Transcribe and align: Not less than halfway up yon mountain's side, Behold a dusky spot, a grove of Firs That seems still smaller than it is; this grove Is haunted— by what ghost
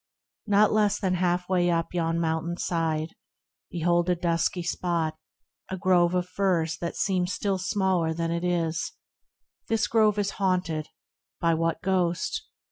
Not 0.47 0.71
less 0.73 0.97
than 0.97 1.13
halfway 1.13 1.69
up 1.69 1.93
yon 1.93 2.19
mountain's 2.19 2.65
side, 2.65 3.09
Behold 3.69 4.09
a 4.09 4.15
dusky 4.15 4.63
spot, 4.63 5.15
a 5.69 5.77
grove 5.77 6.15
of 6.15 6.25
Firs 6.27 6.75
That 6.79 6.95
seems 6.95 7.31
still 7.33 7.59
smaller 7.59 8.11
than 8.11 8.31
it 8.31 8.43
is; 8.43 8.93
this 9.67 9.85
grove 9.85 10.17
Is 10.17 10.31
haunted— 10.41 10.87
by 11.39 11.53
what 11.53 11.83
ghost 11.83 12.47